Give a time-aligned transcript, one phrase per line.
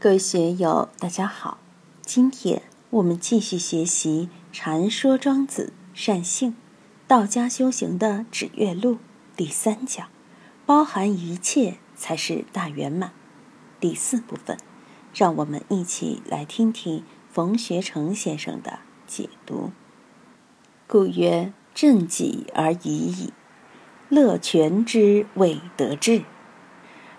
[0.00, 1.58] 各位学友，大家好。
[2.02, 6.52] 今天我们继续学习《禅说庄子善性》，
[7.08, 8.98] 道家修行的指月录
[9.36, 10.06] 第三讲，
[10.64, 13.10] 包含一切才是大圆满。
[13.80, 14.56] 第四部分，
[15.12, 19.72] 让我们一起来听听冯学成先生的解读。
[20.86, 23.32] 故曰：正己而已矣，
[24.08, 26.22] 乐全之谓得志。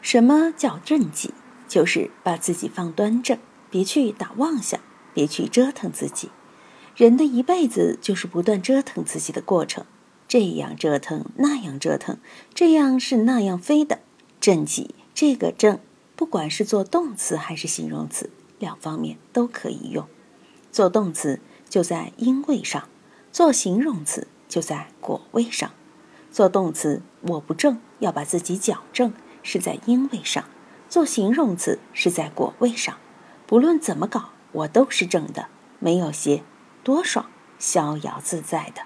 [0.00, 1.34] 什么叫正己？
[1.68, 3.38] 就是把自己放端正，
[3.70, 4.80] 别去打妄想，
[5.14, 6.30] 别去折腾自己。
[6.96, 9.84] 人的一辈子就是不断折腾自己的过程，
[10.26, 12.18] 这样折腾，那样折腾，
[12.52, 14.00] 这样是那样非的。
[14.40, 15.78] 正己这个正，
[16.16, 20.08] 不管是做动词还是形容词，两方面都可以用。
[20.72, 22.88] 做动词就在因位上，
[23.30, 25.70] 做形容词就在果位上。
[26.30, 30.44] 做动词我不正，要把自己矫正，是在因位上。
[30.88, 32.96] 做形容词是在果位上，
[33.46, 36.42] 不论怎么搞，我都是正的，没有邪，
[36.82, 37.26] 多爽，
[37.58, 38.82] 逍遥自在的。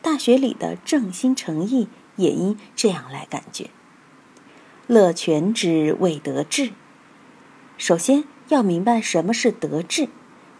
[0.00, 3.68] 大学里的正心诚意也应这样来感觉。
[4.86, 6.70] 乐全之谓得志。
[7.76, 10.08] 首先要明白什么是得志，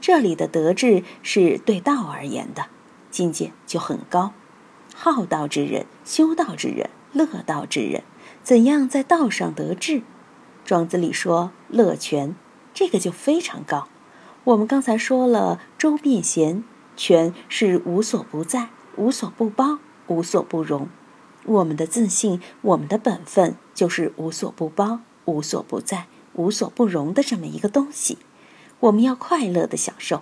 [0.03, 2.67] 这里的得志是对道而言的，
[3.11, 4.35] 境界就很高。
[4.95, 8.03] 好道之人、修道之人、乐道之人，
[8.43, 10.03] 怎样在道上得志？
[10.69, 12.35] 庄子里说乐全，
[12.75, 13.89] 这个就非常高。
[14.45, 16.63] 我们刚才说了周变贤，
[16.95, 20.91] 全是无所不在、无所不包、无所不容。
[21.47, 28.19] 我们的自信、我们的本分，就是无所不包、无所不在、无所不容的这么一个东西。
[28.81, 30.21] 我们要快乐的享受。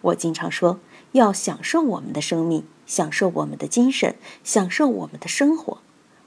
[0.00, 0.80] 我经常说，
[1.12, 5.78] 要享受我们的生命，享受我们的精神，享受我们的生活。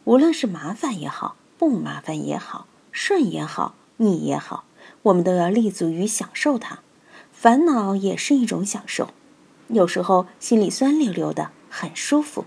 [0.06, 2.66] 无论是麻烦也好，不麻烦也好。
[3.00, 4.64] 顺也好，逆也好，
[5.04, 6.80] 我们都要立足于享受它。
[7.32, 9.10] 烦恼也是一种享受，
[9.68, 12.46] 有时候心里酸溜溜的，很舒服；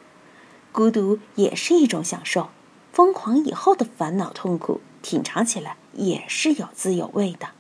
[0.73, 2.49] 孤独也是一种享受，
[2.93, 7.51] 疯狂以后的烦恼痛苦，品尝起来也是有滋有味的。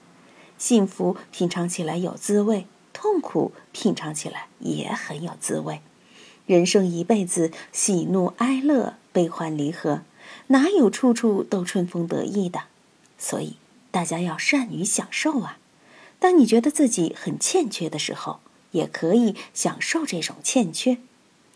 [0.58, 5.80] 幸福品尝起来有滋味，痛苦品尝起来也很有滋味。
[6.44, 10.02] 人生一辈子，喜怒哀乐，悲欢离合，
[10.48, 12.62] 哪有处处都春风得意的？
[13.20, 13.58] 所以，
[13.90, 15.58] 大家要善于享受啊！
[16.18, 20.96] 当你觉得自己很欠缺的时候，也可以享受这种欠缺；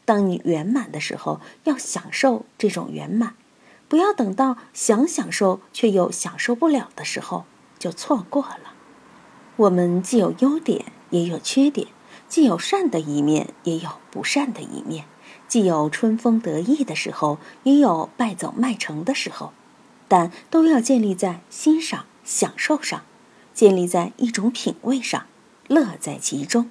[0.04, 3.34] 当你圆满的时候，要享受这种圆满。
[3.88, 7.46] 不要等到想享受却又享受不了的时候，
[7.78, 8.74] 就错过了。
[9.56, 11.88] 我们既有优点，也有缺点；
[12.28, 15.04] 既有善的一面，也有不善的一面；
[15.48, 19.54] 既有春风得意的时候，也有败走麦城的时候。
[20.08, 23.02] 但都要建立在欣赏、享受上，
[23.52, 25.26] 建立在一种品味上，
[25.68, 26.70] 乐在其中。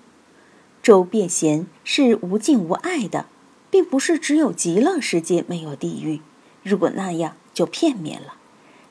[0.81, 3.27] 周变贤是无尽无爱的，
[3.69, 6.21] 并不是只有极乐世界没有地狱。
[6.61, 8.35] 如果那样就片面了。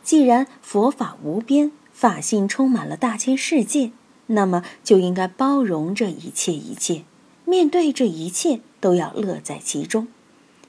[0.03, 3.93] 既然佛法无边，法性充满了大千世界，
[4.27, 7.05] 那么就应该包容这一切一切，
[7.45, 10.09] 面对这一切都要乐在其中。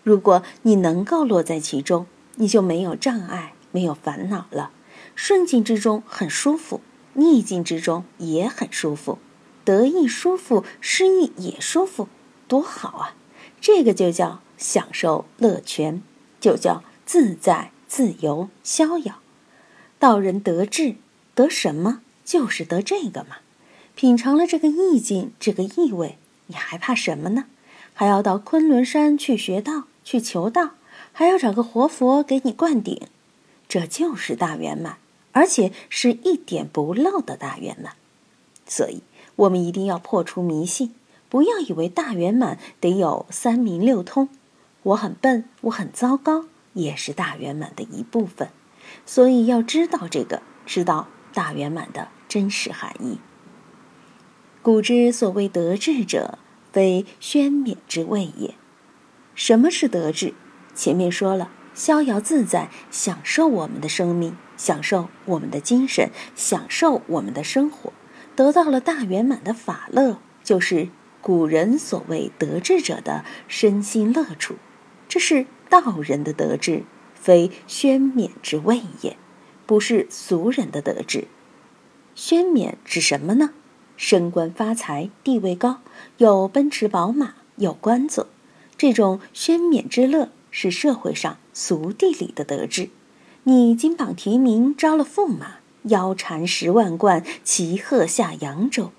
[0.04, 2.06] 如果你能够乐在其中，
[2.36, 3.53] 你就没有障碍。
[3.74, 4.72] 没有烦恼了，
[5.16, 6.80] 顺境之中很舒服，
[7.16, 9.20] 逆境之中也很舒服，
[9.66, 12.08] 得意舒服，失意也舒服，
[12.48, 13.16] 多好啊！
[13.60, 16.02] 这个就叫享受乐权，
[16.40, 19.16] 就叫自在自由逍遥。
[20.00, 20.96] 道人得志
[21.36, 22.02] 得什么？
[22.24, 23.38] 就是得这个嘛。
[23.96, 26.18] 品尝了这个意境，这个意味，
[26.48, 27.46] 你还怕什么呢？
[27.94, 30.72] 还要到昆仑山去学道，去求道，
[31.12, 33.02] 还要找个活佛给你灌顶。
[33.74, 35.00] 这就是大圆满，
[35.32, 37.96] 而且是一点不漏的大圆满。
[38.68, 39.02] 所以，
[39.36, 40.94] 我们一定要破除迷信，
[41.28, 44.30] 不要以为大圆满得有三明六通。
[44.84, 48.50] 我很笨，我很糟糕，也是大圆满的一部分。
[49.08, 53.18] 所以要知道这个，知道大圆满的真实含义。
[54.62, 56.38] 古之所谓得志者，
[56.72, 58.54] 非宣冕之谓也。
[59.34, 60.36] 什么是得志？
[60.76, 61.50] 前面说了。
[61.74, 67.92] 逍遥自在，享受我们的生命，享受我们的精神，享受我们的生活，
[68.36, 70.90] 得到了大圆满的法乐，就是
[71.22, 74.56] 古人所谓得志者的身心乐处。
[75.10, 76.84] 这是道人的得志，
[77.16, 79.18] 非宣冕之谓也，
[79.66, 81.28] 不是俗人的得志。
[82.16, 83.52] 宣冕指什么呢？
[83.98, 85.82] 升官发财，地位高，
[86.18, 88.28] 有奔驰宝马，有官做，
[88.78, 90.30] 这种宣冕之乐。
[90.56, 92.90] 是社会上俗地里的得志，
[93.46, 95.56] 你金榜题名，招了驸马，
[95.86, 98.92] 腰缠十万贯，骑鹤下扬州。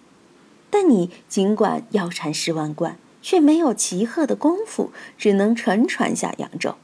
[0.68, 6.74] 但你尽管腰缠十万贯，却没有骑鹤的功夫，只能乘船下扬州。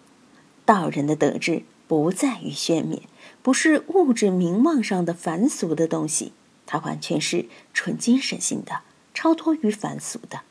[0.64, 3.02] 道人的德智不在于宣冕，
[3.42, 6.32] 不是物质名望上的凡俗的东西，
[6.64, 8.82] 它完全是纯精神性的，
[9.12, 10.42] 超脱于凡俗的。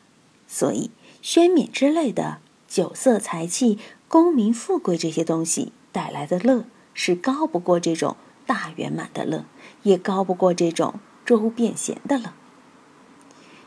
[0.46, 0.92] 所以，
[1.22, 6.66] 宣冕之类的酒色财气、功名富贵这些东西带来的乐，
[6.96, 8.18] 是高不过这种
[8.48, 9.46] 大圆满的乐，
[9.84, 12.34] 也高不过这种周遍闲的乐。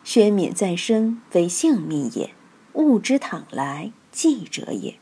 [0.03, 2.31] 宣冕在身，非性命也；
[2.73, 4.97] 物之躺来，计者也。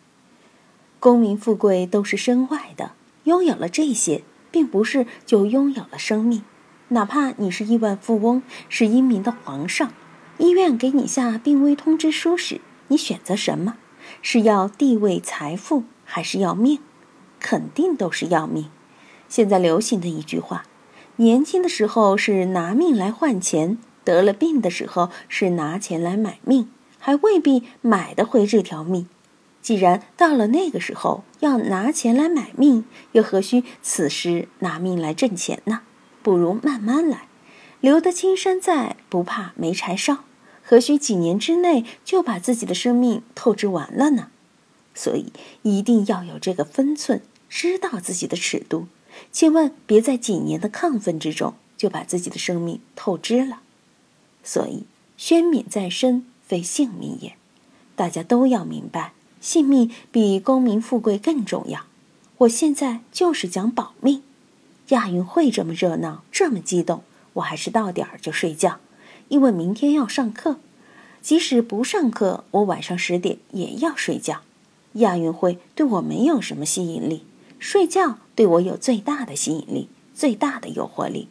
[0.98, 2.92] 功名富贵都是身外的，
[3.24, 6.42] 拥有了这些，并不是就拥有了生命。
[6.88, 9.90] 哪怕你是亿万富翁，是英明的皇上。
[10.36, 13.78] 医院给你下病危通知书时，你选择什么？
[14.22, 16.78] 是要地位、财富，还是要命？
[17.38, 18.70] 肯定都是要命。
[19.28, 20.64] 现在流行的一句话：
[21.16, 26.68] 年轻的时候是拿命来换钱，得了病的时候是拿钱来买命，
[26.98, 29.08] 还未必买得回这条命。
[29.62, 35.82] 既然到了那个时候要拿钱来买命，又何须此时拿命来挣钱呢？
[36.22, 37.28] 不如慢慢来，
[37.80, 40.24] 留得青山在，不怕没柴烧。
[40.70, 44.28] 何须几年之内就把自己的生命透支完了呢？
[44.94, 45.32] 所以
[45.62, 48.86] 一定要有这个分寸，知道自己的尺度，
[49.32, 53.62] 千万别在几年的亢奋之中就把自己的生命透支了。
[54.44, 54.84] 所以
[55.16, 57.34] 宣冕在身，非性命也。
[57.96, 61.80] 大家都要明白，性命比功名富贵更重要。
[62.38, 64.22] 我现在就是讲保命。
[64.90, 67.02] 亚运会这么热闹，这么激动，
[67.32, 68.78] 我还是到点儿就睡觉。
[69.30, 70.56] 因为明天要上课，
[71.22, 74.40] 即使不上课，我晚上十点也要睡觉。
[74.94, 77.24] 亚运会对我没有什么吸引力，
[77.60, 81.28] 睡觉对我有最大的吸引力，最大的诱惑力。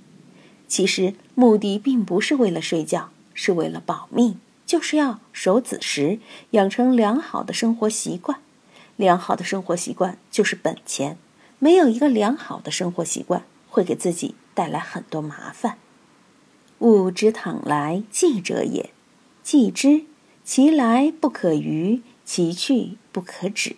[0.70, 6.20] 其实目的并不是为了睡觉，是为了保命，就是要守子时，
[6.52, 8.40] 养成良好的生活习惯。
[8.96, 11.18] 良好的生活习惯就是本钱，
[11.60, 15.78] 没有一个良好的生活习惯，会给自己带来很多麻烦。
[16.80, 18.92] 物之倘来，计者也。
[19.44, 20.06] 计之，
[20.44, 23.76] 其来不可逾，其去不可止。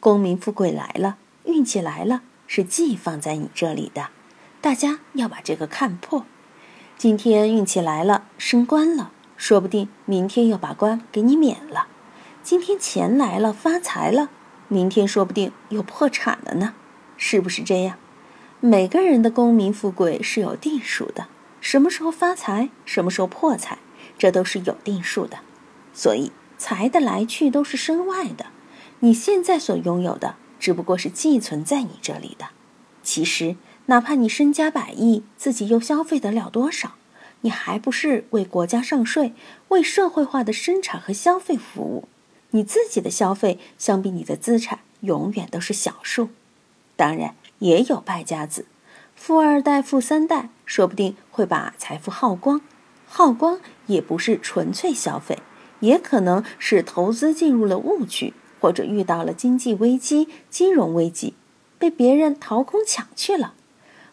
[0.00, 4.08] 功名富贵来了，运气来了，是计放在你这里的。
[4.60, 6.24] 大家要把这个看破。
[6.96, 11.88] 今天运气来了，升官了，说不定明天又把官给你免了。
[12.42, 14.30] 今天钱来了，发财了，
[14.68, 16.72] 明天说不定又破产了呢。
[17.18, 17.98] 是不是这样？
[18.60, 21.28] 每个人的功名富贵是有定数的。
[21.68, 23.78] 什么时候发财，什么时候破财，
[24.16, 25.40] 这都是有定数的。
[25.92, 28.46] 所以财的来去都是身外的，
[29.00, 32.50] 你现在所拥有的只不过是寄存在你这里的。
[33.02, 36.94] 其实，哪怕你身家百亿，自己又消费得了多少？
[37.40, 39.34] 你还不是为国家上税，
[39.70, 42.06] 为社会化的生产和消费服务？
[42.50, 46.28] 你自己的消费相比你的资产，永远都是小数。
[46.94, 48.66] 当然，也有败家子。
[49.16, 52.60] 富二代、富三代，说不定会把财富耗光。
[53.08, 55.38] 耗光也不是纯粹消费，
[55.80, 61.34] 也可能是投资进入了误区，或者遇到了经济危机、金融危机，
[61.78, 63.54] 被别人掏空抢去了。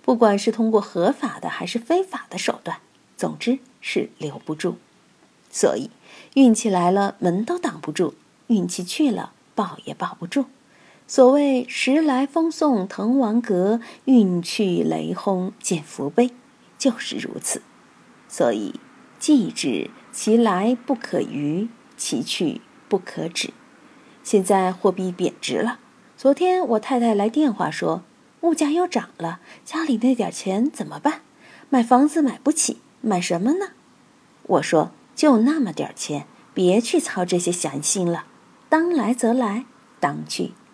[0.01, 2.77] 不管是通过合法的还是非法的手段，
[3.15, 4.77] 总之是留不住。
[5.51, 5.91] 所以，
[6.33, 8.15] 运气来了门都挡不住，
[8.47, 10.45] 运气去了抱也抱不住。
[11.05, 16.31] 所谓时来风送滕王阁，运去雷轰见福碑，
[16.77, 17.61] 就是如此。
[18.27, 18.79] 所以，
[19.19, 21.67] 既指，其来不可逾，
[21.97, 23.53] 其去不可止。
[24.23, 25.79] 现在货币贬值了。
[26.17, 28.01] 昨天我太太来电话说，
[28.41, 31.21] 物价又涨了，家里那点钱怎么办？
[31.69, 33.71] 买房子买不起，买什么呢？
[34.43, 38.25] 我说，就那么点钱，别去操这些闲心了。
[38.69, 39.65] 当来则来，
[39.99, 40.53] 当去。